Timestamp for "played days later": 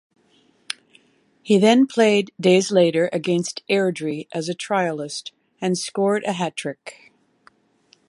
1.85-3.07